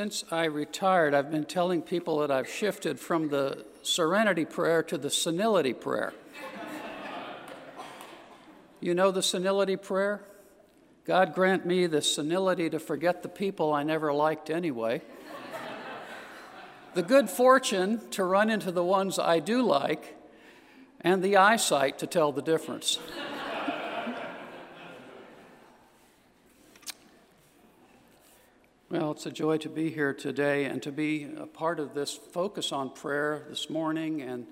[0.00, 4.96] Since I retired, I've been telling people that I've shifted from the serenity prayer to
[4.96, 6.14] the senility prayer.
[8.80, 10.22] you know the senility prayer?
[11.04, 15.02] God grant me the senility to forget the people I never liked anyway.
[16.94, 20.16] the good fortune to run into the ones I do like,
[21.02, 22.98] and the eyesight to tell the difference.
[28.90, 32.12] Well, it's a joy to be here today and to be a part of this
[32.12, 34.48] focus on prayer this morning and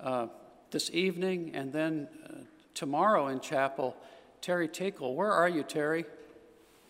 [0.00, 0.26] uh,
[0.72, 2.38] this evening, and then uh,
[2.74, 3.96] tomorrow in chapel.
[4.40, 6.04] Terry Tinkle, where are you, Terry?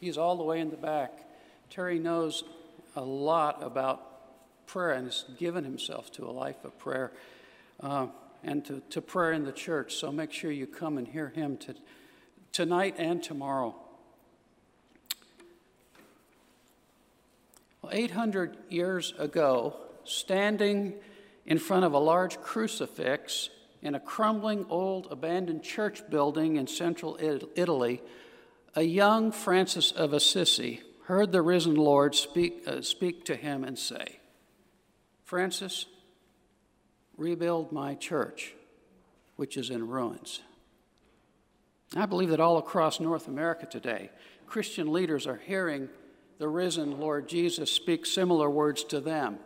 [0.01, 1.13] He's all the way in the back.
[1.69, 2.45] Terry knows
[2.97, 7.13] a lot about prayer and has given himself to a life of prayer
[7.81, 8.07] uh,
[8.43, 9.97] and to, to prayer in the church.
[9.97, 11.75] So make sure you come and hear him to,
[12.53, 13.75] tonight and tomorrow.
[17.93, 20.95] 800 years ago, standing
[21.45, 23.51] in front of a large crucifix
[23.83, 27.17] in a crumbling old abandoned church building in central
[27.55, 28.03] Italy,
[28.75, 33.79] a young Francis of Assisi heard the risen Lord speak, uh, speak to him and
[33.79, 34.19] say,
[35.23, 35.87] Francis,
[37.17, 38.55] rebuild my church,
[39.37, 40.41] which is in ruins.
[41.95, 44.11] I believe that all across North America today,
[44.47, 45.89] Christian leaders are hearing
[46.39, 49.39] the risen Lord Jesus speaks similar words to them.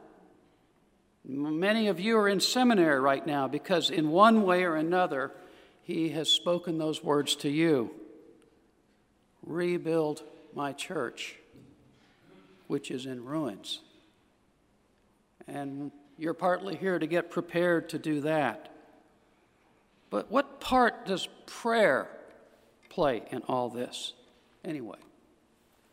[1.25, 5.33] Many of you are in seminary right now because, in one way or another,
[5.83, 7.91] He has spoken those words to you
[9.43, 10.23] Rebuild
[10.55, 11.37] my church,
[12.67, 13.81] which is in ruins.
[15.47, 18.69] And you're partly here to get prepared to do that.
[20.11, 22.09] But what part does prayer
[22.91, 24.13] play in all this,
[24.65, 24.99] anyway?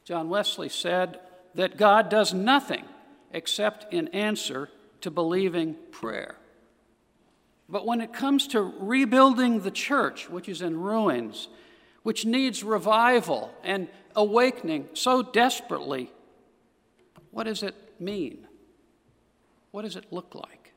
[0.07, 1.19] John Wesley said
[1.56, 2.85] that God does nothing
[3.34, 4.69] except in answer
[5.01, 6.38] to believing prayer.
[7.68, 11.50] But when it comes to rebuilding the church, which is in ruins,
[12.03, 16.09] which needs revival and awakening so desperately,
[17.31, 18.47] what does it mean?
[19.72, 20.72] What does it look like?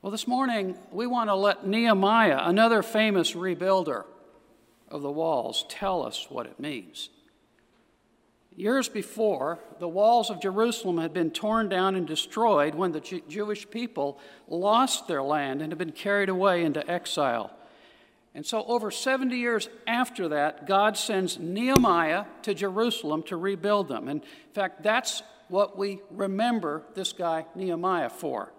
[0.00, 4.06] Well, this morning we want to let Nehemiah, another famous rebuilder
[4.88, 7.10] of the walls, tell us what it means.
[8.58, 13.70] Years before, the walls of Jerusalem had been torn down and destroyed when the Jewish
[13.70, 17.52] people lost their land and had been carried away into exile.
[18.34, 24.08] And so, over 70 years after that, God sends Nehemiah to Jerusalem to rebuild them.
[24.08, 28.52] And in fact, that's what we remember this guy Nehemiah for.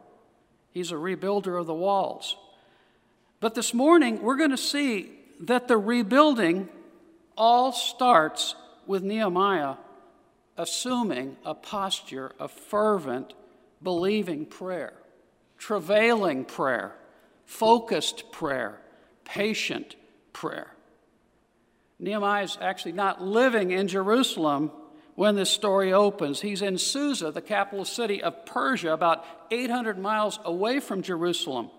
[0.72, 2.38] He's a rebuilder of the walls.
[3.42, 5.12] But this morning, we're going to see
[5.42, 6.70] that the rebuilding
[7.36, 8.56] all starts
[8.88, 9.76] with Nehemiah
[10.60, 13.34] assuming a posture of fervent,
[13.82, 14.94] believing prayer,
[15.58, 16.94] travailing prayer,
[17.46, 18.78] focused prayer,
[19.24, 19.96] patient
[20.34, 20.76] prayer.
[21.98, 24.72] Nehemiah is actually not living in Jerusalem
[25.16, 26.42] when this story opens.
[26.42, 31.70] He's in Susa, the capital city of Persia, about 800 miles away from Jerusalem.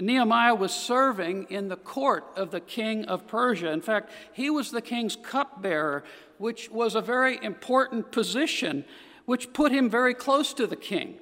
[0.00, 3.70] Nehemiah was serving in the court of the king of Persia.
[3.72, 6.04] In fact, he was the king's cupbearer,
[6.38, 8.84] which was a very important position,
[9.24, 11.18] which put him very close to the king.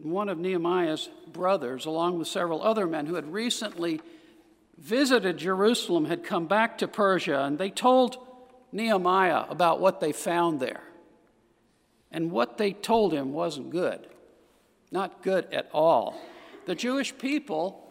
[0.00, 4.00] one of Nehemiah's brothers, along with several other men who had recently
[4.76, 8.16] visited Jerusalem, had come back to Persia, and they told
[8.72, 10.82] Nehemiah about what they found there.
[12.10, 14.08] And what they told him wasn't good,
[14.90, 16.20] not good at all
[16.66, 17.82] the Jewish people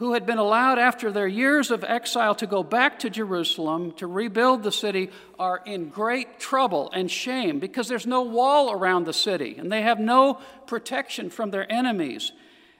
[0.00, 4.06] who had been allowed after their years of exile to go back to Jerusalem to
[4.06, 9.12] rebuild the city are in great trouble and shame because there's no wall around the
[9.12, 12.32] city and they have no protection from their enemies.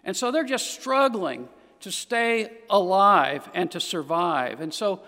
[0.02, 1.50] And so they're just struggling
[1.80, 4.62] to stay alive and to survive.
[4.62, 5.02] And so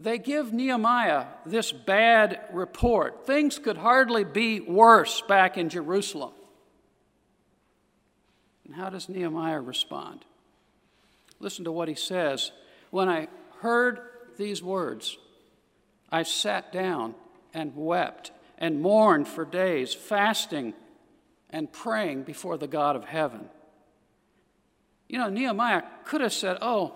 [0.00, 3.26] they give Nehemiah this bad report.
[3.26, 6.32] Things could hardly be worse back in Jerusalem.
[8.70, 10.24] And how does Nehemiah respond?
[11.40, 12.52] Listen to what he says.
[12.92, 13.26] When I
[13.62, 13.98] heard
[14.38, 15.18] these words,
[16.12, 17.16] I sat down
[17.52, 20.74] and wept and mourned for days, fasting
[21.50, 23.48] and praying before the God of heaven.
[25.08, 26.94] You know, Nehemiah could have said, Oh,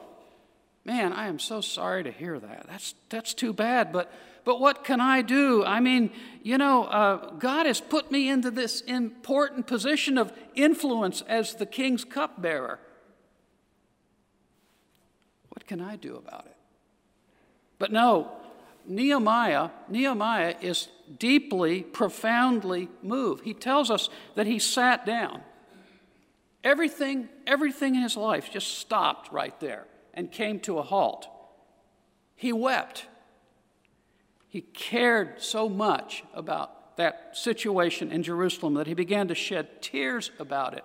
[0.85, 2.69] man, I am so sorry to hear that.
[2.69, 3.93] That's, that's too bad.
[3.93, 4.13] But
[4.45, 5.65] but what can I do?
[5.65, 6.11] I mean,
[6.43, 11.67] you know, uh, God has put me into this important position of influence as the
[11.67, 12.79] king's cupbearer.
[15.49, 16.57] What can I do about it?
[17.79, 18.31] But no,
[18.87, 20.89] Nehemiah, Nehemiah is
[21.19, 23.45] deeply, profoundly moved.
[23.45, 25.41] He tells us that he sat down.
[26.63, 31.29] Everything, everything in his life just stopped right there and came to a halt.
[32.37, 33.07] He wept.
[34.55, 40.31] He cared so much about that situation in Jerusalem that he began to shed tears
[40.39, 40.85] about it.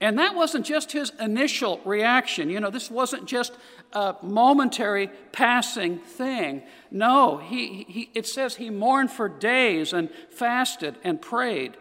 [0.00, 2.50] And that wasn't just his initial reaction.
[2.50, 3.52] You know, this wasn't just
[3.92, 6.64] a momentary passing thing.
[6.90, 11.76] No, he, he, it says he mourned for days and fasted and prayed.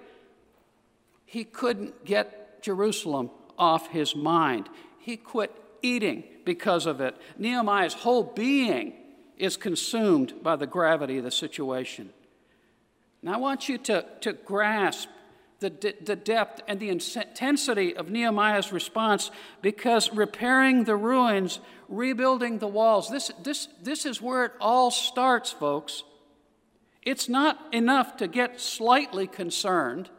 [1.26, 4.70] He couldn't get Jerusalem off his mind.
[5.00, 5.52] He quit
[5.82, 7.18] eating because of it.
[7.40, 8.94] Nehemiah's whole being
[9.38, 12.10] is consumed by the gravity of the situation.
[13.22, 15.10] Now, I want you to, to grasp
[15.60, 19.32] the, the depth and the intensity of Nehemiah's response
[19.62, 25.52] because repairing the ruins, rebuilding the walls, this, this, this is where it all starts,
[25.52, 26.04] folks.
[27.02, 30.10] It's not enough to get slightly concerned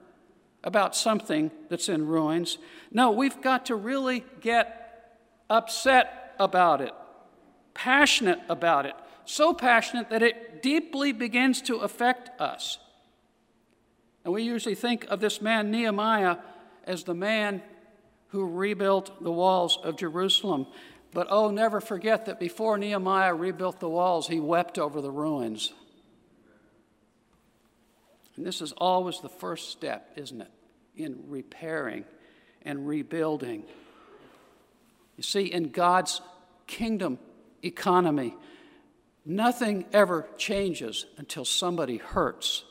[0.62, 2.56] about something that's in ruins.
[2.90, 5.18] No, we've got to really get
[5.50, 6.92] upset about it,
[7.74, 8.94] passionate about it,
[9.24, 12.78] so passionate that it deeply begins to affect us.
[14.24, 16.38] And we usually think of this man, Nehemiah,
[16.86, 17.62] as the man
[18.28, 20.66] who rebuilt the walls of Jerusalem.
[21.12, 25.72] But oh, never forget that before Nehemiah rebuilt the walls, he wept over the ruins.
[28.36, 30.50] And this is always the first step, isn't it,
[30.96, 32.04] in repairing
[32.62, 33.62] and rebuilding.
[35.16, 36.20] You see, in God's
[36.66, 37.18] kingdom
[37.62, 38.34] economy,
[39.24, 42.64] nothing ever changes until somebody hurts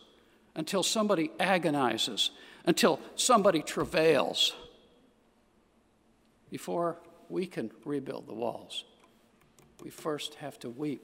[0.55, 2.31] until somebody agonizes,
[2.65, 4.53] until somebody travails
[6.49, 8.85] before we can rebuild the walls.
[9.83, 11.01] We first have to weep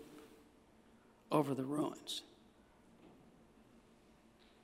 [1.31, 2.22] over the ruins.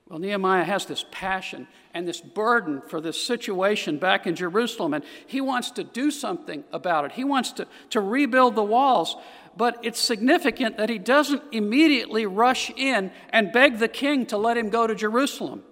[0.07, 5.04] Well, Nehemiah has this passion and this burden for this situation back in Jerusalem, and
[5.25, 7.12] he wants to do something about it.
[7.13, 9.16] He wants to, to rebuild the walls,
[9.57, 14.57] but it's significant that he doesn't immediately rush in and beg the king to let
[14.57, 15.63] him go to Jerusalem.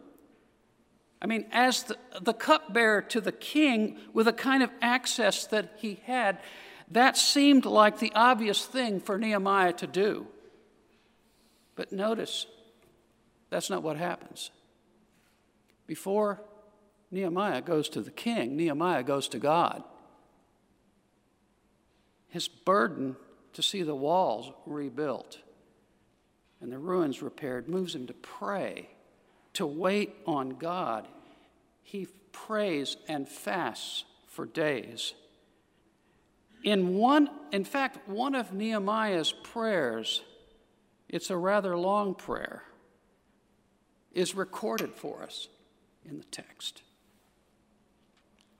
[1.21, 5.73] I mean, as the, the cupbearer to the king, with the kind of access that
[5.77, 6.39] he had,
[6.89, 10.27] that seemed like the obvious thing for Nehemiah to do.
[11.75, 12.45] But notice,
[13.53, 14.49] that's not what happens.
[15.85, 16.41] Before
[17.11, 19.83] Nehemiah goes to the king, Nehemiah goes to God.
[22.29, 23.15] His burden
[23.53, 25.37] to see the walls rebuilt
[26.61, 28.89] and the ruins repaired moves him to pray,
[29.53, 31.07] to wait on God.
[31.83, 35.13] He prays and fasts for days.
[36.63, 40.23] In one, in fact, one of Nehemiah's prayers,
[41.07, 42.63] it's a rather long prayer
[44.13, 45.47] is recorded for us
[46.07, 46.81] in the text.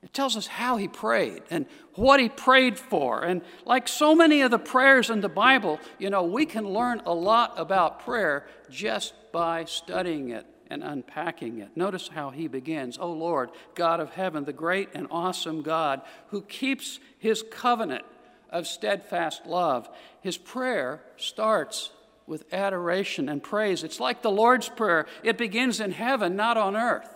[0.02, 3.24] It tells us how he prayed and what he prayed for.
[3.24, 7.00] And like so many of the prayers in the Bible, you know, we can learn
[7.06, 11.74] a lot about prayer just by studying it and unpacking it.
[11.74, 16.42] Notice how he begins O Lord, God of heaven, the great and awesome God who
[16.42, 18.04] keeps his covenant
[18.50, 19.88] of steadfast love.
[20.20, 21.90] His prayer starts
[22.26, 23.84] with adoration and praise.
[23.84, 27.08] It's like the Lord's Prayer, it begins in heaven, not on earth.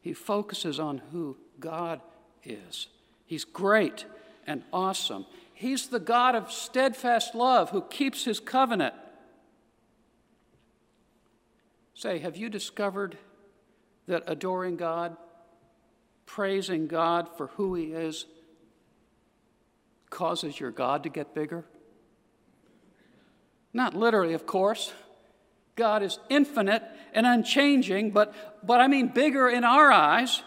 [0.00, 2.00] He focuses on who God
[2.42, 2.88] is.
[3.26, 4.06] He's great
[4.46, 5.26] and awesome.
[5.52, 8.94] He's the God of steadfast love who keeps his covenant.
[11.94, 13.18] Say, have you discovered
[14.06, 15.16] that adoring God,
[16.24, 18.24] praising God for who he is,
[20.08, 21.66] causes your God to get bigger?
[23.72, 24.92] Not literally, of course.
[25.76, 26.82] God is infinite
[27.14, 28.34] and unchanging, but,
[28.66, 30.42] but I mean bigger in our eyes.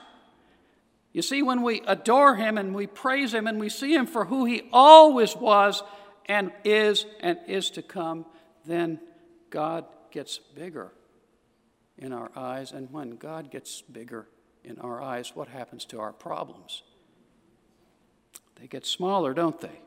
[1.11, 4.25] You see, when we adore Him and we praise Him and we see Him for
[4.25, 5.83] who He always was
[6.25, 8.25] and is and is to come,
[8.65, 8.99] then
[9.49, 10.91] God gets bigger
[11.97, 12.71] in our eyes.
[12.71, 14.27] And when God gets bigger
[14.63, 16.83] in our eyes, what happens to our problems?
[18.59, 19.81] They get smaller, don't they?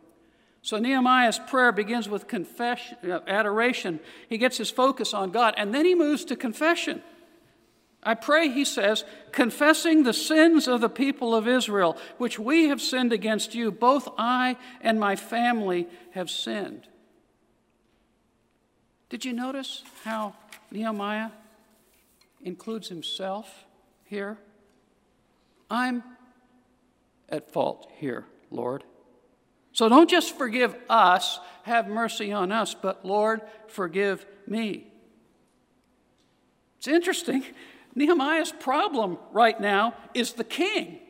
[0.67, 4.01] So Nehemiah's prayer begins with confession, uh, adoration.
[4.29, 7.05] He gets his focus on God, and then he moves to confession.
[8.03, 12.83] I pray, he says, confessing the sins of the people of Israel, which we have
[12.83, 13.71] sinned against you.
[13.71, 16.89] Both I and my family have sinned.
[19.09, 20.35] Did you notice how
[20.73, 21.31] Nehemiah
[22.43, 23.67] includes himself
[24.03, 24.37] here?
[25.71, 26.03] I'm
[27.29, 28.83] at fault here, Lord.
[29.77, 34.87] So don't just forgive us, have mercy on us, but Lord, forgive me.
[36.79, 37.45] It's interesting.
[37.95, 41.01] Nehemiah's problem right now is the king.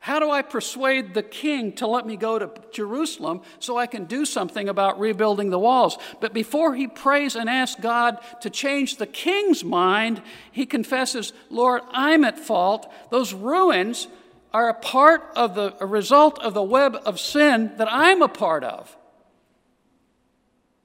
[0.00, 4.06] How do I persuade the king to let me go to Jerusalem so I can
[4.06, 5.96] do something about rebuilding the walls?
[6.18, 11.82] But before he prays and asks God to change the king's mind, he confesses, Lord,
[11.92, 12.92] I'm at fault.
[13.10, 14.08] Those ruins
[14.52, 18.28] are a part of the a result of the web of sin that I'm a
[18.28, 18.96] part of.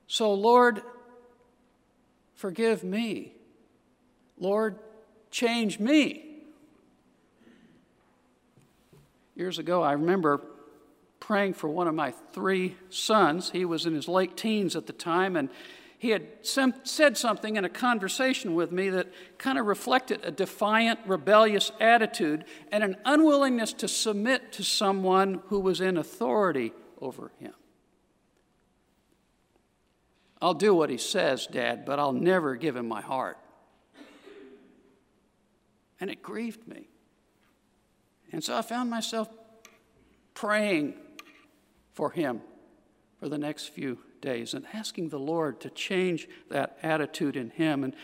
[0.08, 0.82] So, Lord,
[2.36, 3.34] forgive me.
[4.40, 4.80] Lord,
[5.32, 6.24] change me.
[9.36, 10.42] Years ago, I remember
[11.20, 13.52] praying for one of my three sons.
[13.52, 15.50] He was in his late teens at the time, and
[16.00, 19.08] he had said something in a conversation with me that
[19.40, 25.60] kind of reflected a defiant, rebellious attitude and an unwillingness to submit to someone who
[25.60, 27.54] was in authority over him.
[30.40, 33.40] I'll do what he says, Dad, but I'll never give him my heart.
[36.00, 36.90] And it grieved me.
[38.32, 39.30] And so I found myself
[40.36, 40.94] praying
[41.94, 42.42] for him
[43.20, 47.84] for the next few days and asking the Lord to change that attitude in him.
[47.84, 47.96] And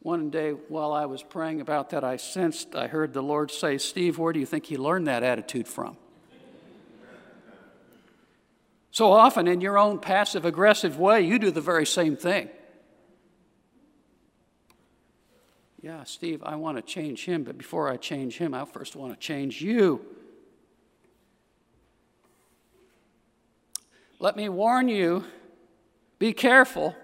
[0.00, 3.78] one day while I was praying about that, I sensed, I heard the Lord say,
[3.78, 5.96] Steve, where do you think he learned that attitude from?
[8.90, 12.48] So often, in your own passive aggressive way, you do the very same thing.
[15.82, 19.12] Yeah, Steve, I want to change him, but before I change him, I first want
[19.12, 20.00] to change you.
[24.24, 25.22] Let me warn you
[26.18, 26.96] be careful.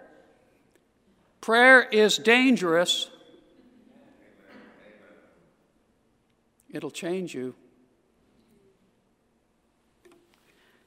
[1.42, 3.10] Prayer is dangerous,
[6.70, 7.54] it'll change you.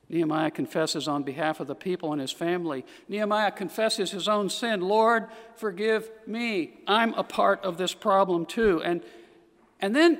[0.09, 2.83] Nehemiah confesses on behalf of the people and his family.
[3.07, 4.81] Nehemiah confesses his own sin.
[4.81, 6.79] Lord, forgive me.
[6.87, 8.81] I'm a part of this problem too.
[8.83, 9.03] And,
[9.79, 10.17] and then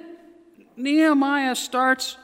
[0.78, 2.18] Nehemiah starts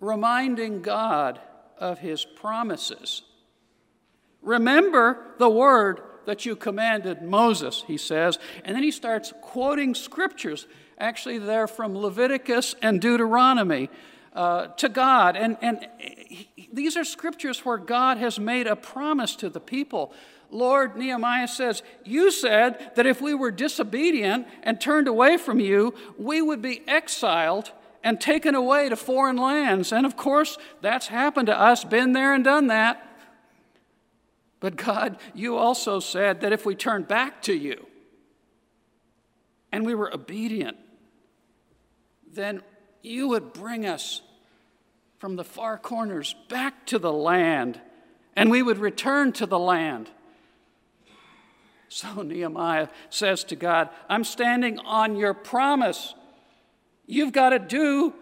[0.00, 1.40] reminding God
[1.80, 3.22] of his promises.
[4.42, 8.38] Remember the word that you commanded Moses, he says.
[8.64, 10.66] And then he starts quoting scriptures.
[10.98, 13.90] Actually, they're from Leviticus and Deuteronomy
[14.32, 15.36] uh, to God.
[15.36, 15.88] And, and
[16.72, 20.12] these are scriptures where God has made a promise to the people.
[20.50, 25.94] Lord, Nehemiah says, You said that if we were disobedient and turned away from you,
[26.18, 29.92] we would be exiled and taken away to foreign lands.
[29.92, 33.06] And of course, that's happened to us, been there and done that.
[34.60, 37.86] But God, you also said that if we turned back to you
[39.72, 40.76] and we were obedient,
[42.32, 42.62] then
[43.02, 44.22] you would bring us
[45.18, 47.78] from the far corners back to the land,
[48.36, 50.10] and we would return to the land.
[51.88, 56.14] So Nehemiah says to God, I'm standing on your promise.
[57.10, 58.14] You've got to do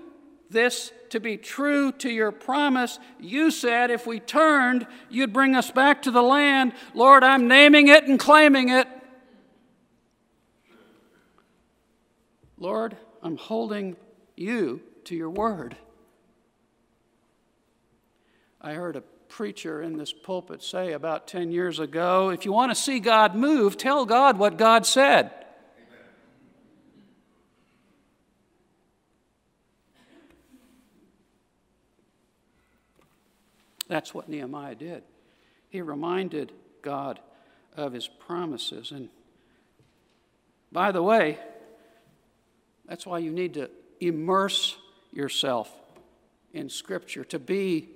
[0.49, 2.99] this to be true to your promise.
[3.21, 6.73] You said if we turned, you'd bring us back to the land.
[6.95, 8.89] Lord, I'm naming it and claiming it.
[12.57, 13.95] Lord, I'm holding
[14.39, 15.77] you to your word.
[18.59, 22.71] I heard a preacher in this pulpit say about 10 years ago if you want
[22.71, 25.31] to see God move, tell God what God said.
[33.89, 35.03] That's what Nehemiah did.
[35.71, 36.53] He reminded
[36.83, 37.19] God
[37.77, 38.93] of his promises.
[38.93, 39.09] And
[40.71, 41.39] by the way,
[42.87, 44.77] that's why you need to immerse
[45.13, 45.71] yourself
[46.53, 47.89] in Scripture, to be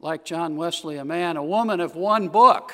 [0.00, 2.72] like John Wesley, a man, a woman of one book.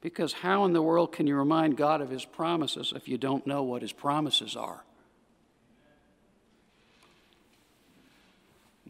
[0.00, 3.46] Because how in the world can you remind God of his promises if you don't
[3.46, 4.84] know what his promises are?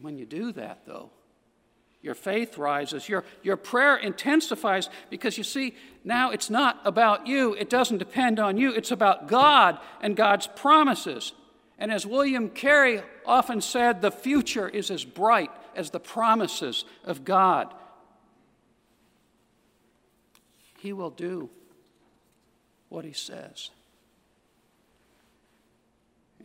[0.01, 1.09] When you do that, though,
[2.01, 7.53] your faith rises, your, your prayer intensifies because you see, now it's not about you,
[7.55, 11.33] it doesn't depend on you, it's about God and God's promises.
[11.79, 17.23] And as William Carey often said, the future is as bright as the promises of
[17.23, 17.73] God.
[20.79, 21.49] He will do
[22.89, 23.71] what he says.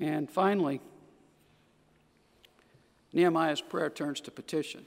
[0.00, 0.80] And finally,
[3.12, 4.84] Nehemiah's prayer turns to petition.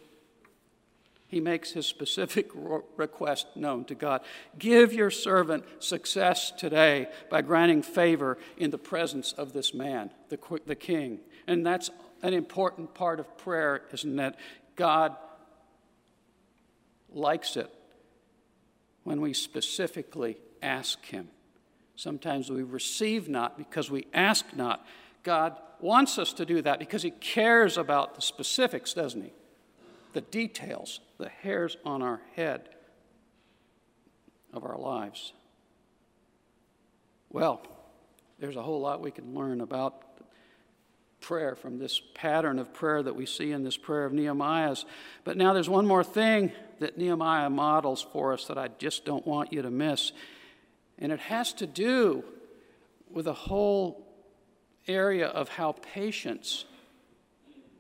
[1.36, 2.50] He makes his specific
[2.96, 4.22] request known to God.
[4.58, 10.40] Give your servant success today by granting favor in the presence of this man, the,
[10.66, 11.20] the king.
[11.46, 11.90] And that's
[12.22, 14.36] an important part of prayer, isn't it?
[14.78, 15.14] God
[17.10, 17.70] likes it
[19.04, 21.28] when we specifically ask Him
[21.98, 24.88] Sometimes we receive not because we ask not.
[25.24, 29.34] God wants us to do that because He cares about the specifics, doesn't He?
[30.16, 32.70] The details, the hairs on our head
[34.54, 35.34] of our lives.
[37.30, 37.62] Well,
[38.40, 40.04] there's a whole lot we can learn about
[41.20, 44.86] prayer from this pattern of prayer that we see in this prayer of Nehemiah's.
[45.26, 49.28] But now there's one more thing that Nehemiah models for us that I just don't
[49.28, 50.14] want you to miss.
[50.98, 52.24] And it has to do
[53.12, 54.08] with a whole
[54.88, 56.64] area of how patience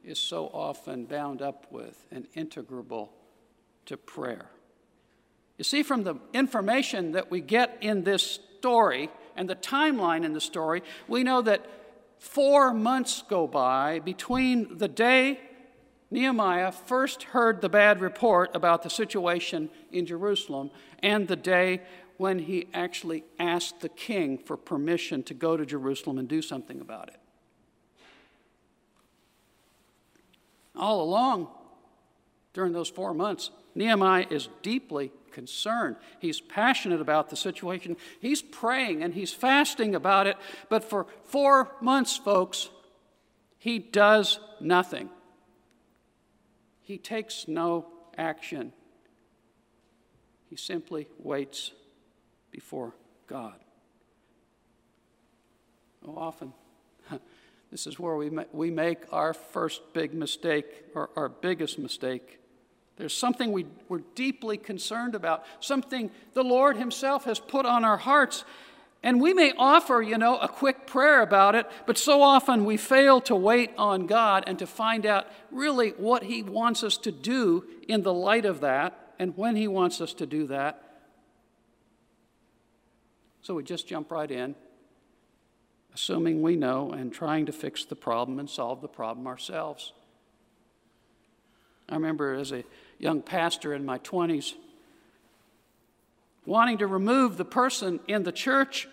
[0.06, 3.10] is so often bound up with and integrable
[3.86, 4.50] to prayer.
[5.58, 10.34] You see, from the information that we get in this story and the timeline in
[10.34, 11.66] the story, we know that
[12.20, 15.40] four months go by between the day
[16.12, 21.82] Nehemiah first heard the bad report about the situation in Jerusalem and the day
[22.18, 26.80] when he actually asked the king for permission to go to Jerusalem and do something
[26.80, 27.20] about it.
[30.78, 31.48] All along,
[32.54, 35.98] during those four months, Nehemiah is deeply concerned.
[36.20, 37.98] He's passionate about the situation.
[38.22, 40.38] He's praying and he's fasting about it.
[40.70, 42.70] But for four months, folks,
[43.58, 45.10] he does nothing.
[46.82, 48.72] He takes no action.
[50.50, 51.72] He simply waits
[52.52, 52.94] before
[53.28, 53.56] God.
[56.08, 56.54] Oh, often,
[57.76, 62.40] this is where we, ma- we make our first big mistake, or our biggest mistake.
[62.96, 67.98] There's something we, we're deeply concerned about, something the Lord Himself has put on our
[67.98, 68.46] hearts.
[69.04, 72.78] And we may offer, you know, a quick prayer about it, but so often we
[72.78, 77.12] fail to wait on God and to find out really what He wants us to
[77.12, 80.82] do in the light of that and when He wants us to do that.
[83.42, 84.56] So we just jump right in,
[85.96, 89.94] assuming we know and trying to fix the problem and solve the problem ourselves.
[91.88, 92.66] I remember as a
[93.00, 94.56] young pastor in my 20s
[96.46, 98.90] wanting to remove the person in the church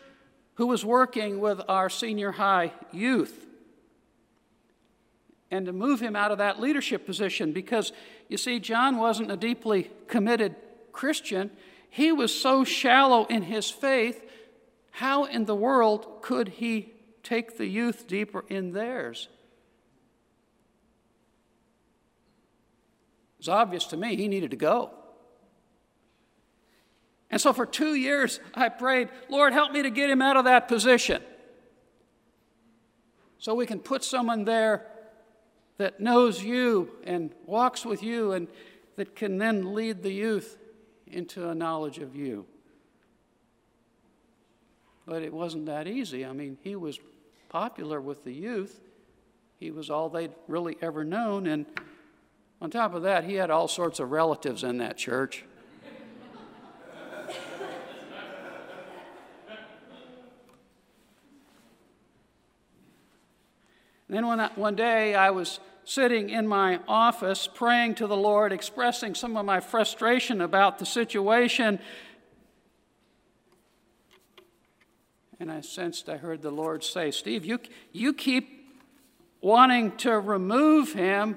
[0.54, 3.46] who was working with our senior high youth
[5.50, 7.92] and to move him out of that leadership position because
[8.28, 10.54] you see, John wasn't a deeply committed
[10.92, 11.50] Christian.
[11.90, 14.24] He was so shallow in his faith
[14.92, 16.91] how in the world could he
[17.22, 19.28] take the youth deeper in theirs?
[23.38, 24.90] It was obvious to me he needed to go.
[27.30, 30.44] And so for two years, I prayed, Lord, help me to get him out of
[30.44, 31.22] that position.
[33.38, 34.86] So we can put someone there
[35.78, 38.48] that knows you and walks with you and
[38.96, 40.58] that can then lead the youth
[41.06, 42.46] into a knowledge of you.
[45.06, 46.24] But it wasn't that easy.
[46.24, 47.00] I mean, he was
[47.52, 48.80] popular with the youth,
[49.60, 51.46] he was all they'd really ever known.
[51.46, 51.66] And
[52.62, 55.44] on top of that, he had all sorts of relatives in that church.
[64.08, 69.14] then one, one day I was sitting in my office praying to the Lord, expressing
[69.14, 71.78] some of my frustration about the situation.
[75.42, 77.58] And I sensed I heard the Lord say, Steve, you,
[77.90, 78.78] you keep
[79.40, 81.36] wanting to remove him.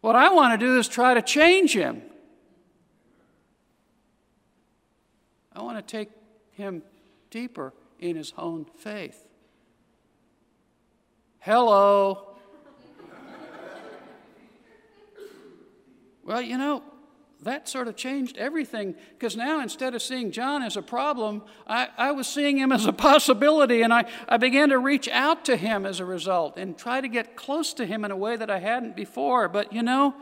[0.00, 2.02] What I want to do is try to change him.
[5.52, 6.10] I want to take
[6.50, 6.82] him
[7.30, 9.24] deeper in his own faith.
[11.38, 12.38] Hello.
[16.24, 16.82] well, you know,
[17.42, 21.88] that sort of changed everything because now instead of seeing John as a problem, I,
[21.96, 25.56] I was seeing him as a possibility, and I, I began to reach out to
[25.56, 28.50] him as a result and try to get close to him in a way that
[28.50, 29.48] I hadn't before.
[29.48, 30.14] But you know,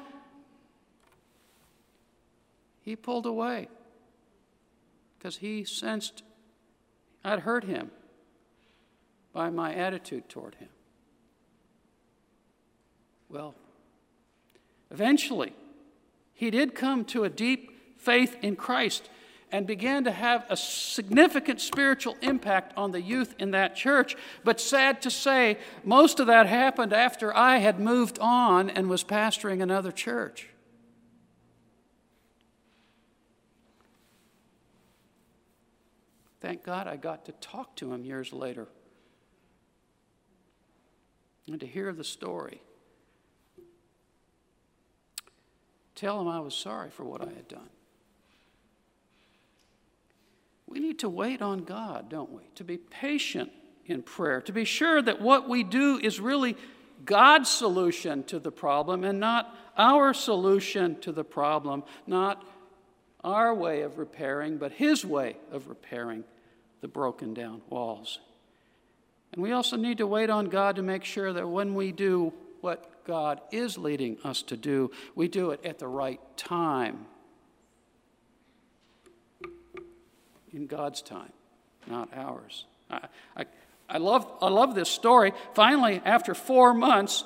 [2.83, 3.69] he pulled away
[5.19, 6.23] because he sensed
[7.25, 7.91] I'd hurt him
[9.33, 10.69] by my attitude toward him.
[13.29, 13.57] Well,
[14.93, 15.53] eventually,
[16.37, 19.09] he did come to a deep faith in Christ
[19.51, 24.17] and began to have a significant spiritual impact on the youth in that church.
[24.45, 29.03] But sad to say, most of that happened after I had moved on and was
[29.03, 30.51] pastoring another church.
[36.41, 38.69] Thank God I got to talk to him years later
[41.47, 42.61] and to hear the story.
[45.97, 47.69] Tell him I was sorry for what I had done.
[50.67, 52.43] we need to wait on God, don't we?
[52.57, 53.51] To be patient
[53.87, 56.57] in prayer, to be sure that what we do is really
[57.05, 62.45] God's solution to the problem and not our solution to the problem, not
[63.23, 66.25] our way of repairing, but His way of repairing
[66.81, 68.19] the broken down walls.
[69.33, 72.33] And we also need to wait on God to make sure that when we do
[72.61, 77.07] what God is leading us to do, we do it at the right time.
[80.53, 81.33] In God's time,
[81.87, 82.67] not ours.
[82.91, 83.01] I,
[83.37, 83.45] I,
[83.89, 85.33] I, love, I love this story.
[85.55, 87.25] Finally, after four months,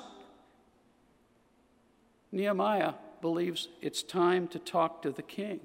[2.31, 5.61] Nehemiah believes it's time to talk to the king.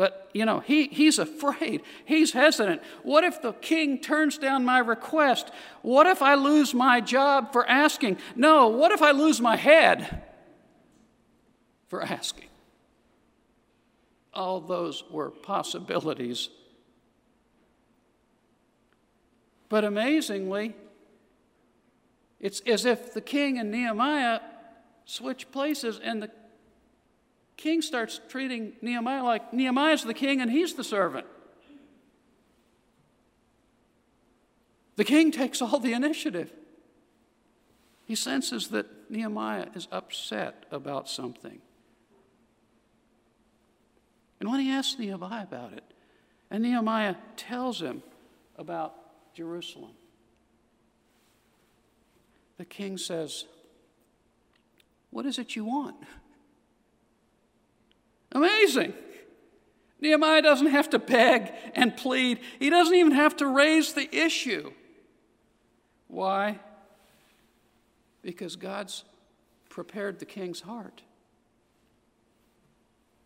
[0.00, 1.82] But, you know, he, he's afraid.
[2.06, 2.80] He's hesitant.
[3.02, 5.50] What if the king turns down my request?
[5.82, 8.16] What if I lose my job for asking?
[8.34, 10.22] No, what if I lose my head
[11.88, 12.48] for asking?
[14.32, 16.48] All those were possibilities.
[19.68, 20.76] But amazingly,
[22.40, 24.40] it's as if the king and Nehemiah
[25.04, 26.30] switch places and the
[27.60, 31.26] king starts treating Nehemiah like Nehemiah's the king and he's the servant.
[34.96, 36.52] The king takes all the initiative.
[38.06, 41.60] He senses that Nehemiah is upset about something.
[44.40, 45.84] And when he asks Nehemiah about it,
[46.50, 48.02] and Nehemiah tells him
[48.56, 48.94] about
[49.34, 49.92] Jerusalem,
[52.56, 53.44] the king says,
[55.10, 55.96] What is it you want?
[58.32, 58.94] Amazing.
[60.00, 64.72] Nehemiah doesn't have to beg and plead, he doesn't even have to raise the issue.
[66.08, 66.58] Why?
[68.22, 69.04] Because God's
[69.68, 71.02] prepared the king's heart.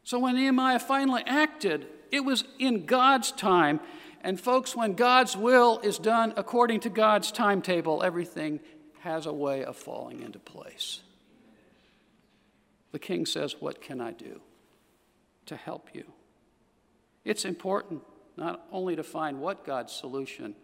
[0.02, 3.80] So when Nehemiah finally acted, it was in God's time.
[4.20, 8.60] And folks, when God's will is done according to God's timetable, everything
[9.00, 11.00] has a way of falling into place.
[12.92, 14.40] The king says, What can I do?
[15.46, 16.04] To help you.
[17.24, 18.02] It's important
[18.36, 20.54] not only to find what God's solution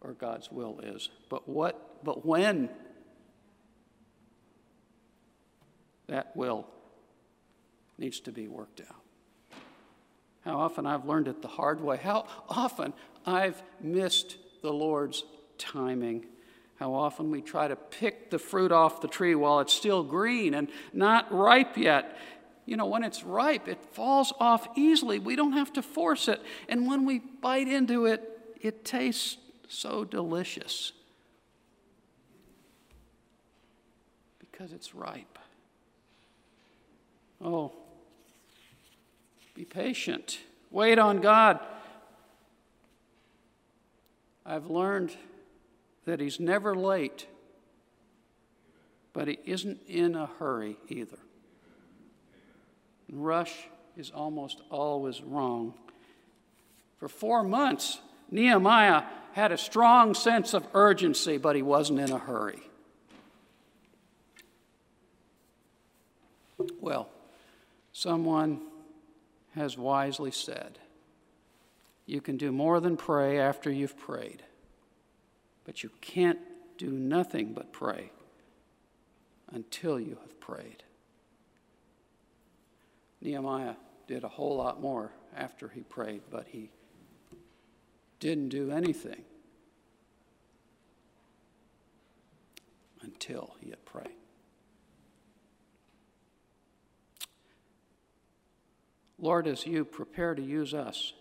[0.00, 2.68] or God's will is, but what but when
[6.08, 6.66] that will
[7.98, 9.02] needs to be worked out.
[10.44, 11.96] How often I've learned it the hard way.
[11.96, 12.92] How often
[13.24, 15.24] I've missed the Lord's
[15.58, 16.26] timing.
[16.76, 20.54] How often we try to pick the fruit off the tree while it's still green
[20.54, 22.16] and not ripe yet
[22.66, 25.20] you know, when it's ripe, it falls off easily.
[25.20, 26.42] We don't have to force it.
[26.68, 30.92] And when we bite into it, it tastes so delicious
[34.40, 35.38] because it's ripe.
[37.40, 37.72] Oh,
[39.54, 40.38] be patient.
[40.70, 41.60] Wait on God.
[44.44, 45.12] I've learned
[46.04, 47.26] that He's never late,
[49.12, 51.18] but He isn't in a hurry either.
[53.10, 53.54] Rush
[53.96, 55.74] is almost always wrong.
[56.98, 62.18] For four months, Nehemiah had a strong sense of urgency, but he wasn't in a
[62.18, 62.62] hurry.
[66.80, 67.08] Well,
[67.92, 68.62] someone
[69.54, 70.78] has wisely said,
[72.06, 74.42] You can do more than pray after you've prayed,
[75.64, 76.38] but you can't
[76.78, 78.10] do nothing but pray
[79.52, 80.82] until you have prayed.
[83.26, 83.74] Nehemiah
[84.06, 86.70] did a whole lot more after he prayed, but he
[88.20, 89.24] didn't do anything
[93.02, 94.14] until he had prayed.
[99.18, 101.12] Lord, as you prepare to use us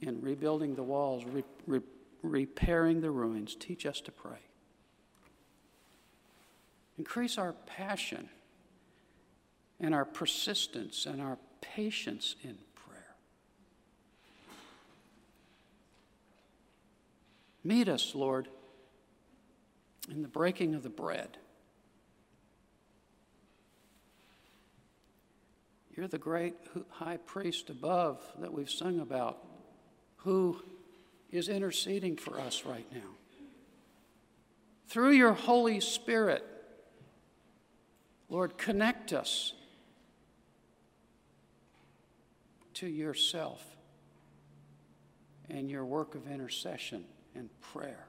[0.00, 1.80] in rebuilding the walls, re- re-
[2.24, 4.40] repairing the ruins, teach us to pray.
[6.98, 8.28] Increase our passion
[9.82, 13.14] and our persistence and our patience in prayer.
[17.64, 18.48] Meet us, Lord,
[20.08, 21.36] in the breaking of the bread.
[25.96, 26.54] You're the great
[26.88, 29.44] high priest above that we've sung about,
[30.18, 30.62] who
[31.30, 33.00] is interceding for us right now.
[34.86, 36.44] Through your Holy Spirit,
[38.28, 39.54] Lord, connect us
[42.74, 43.64] to yourself
[45.48, 47.04] and your work of intercession
[47.34, 48.06] and prayer.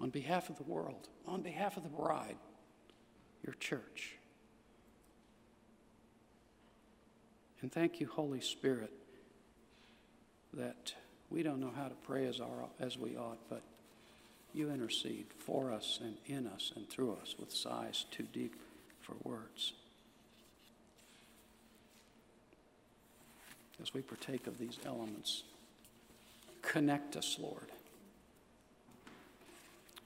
[0.00, 2.36] On behalf of the world, on behalf of the bride,
[3.44, 4.16] your church.
[7.62, 8.92] And thank you, Holy Spirit,
[10.54, 10.94] that
[11.28, 13.62] we don't know how to pray as, our, as we ought, but
[14.52, 18.56] you intercede for us and in us and through us with sighs too deep
[19.00, 19.74] for words.
[23.82, 25.42] as we partake of these elements.
[26.62, 27.68] Connect us, Lord,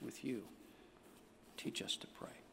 [0.01, 0.43] with you.
[1.57, 2.44] Teach us to pray.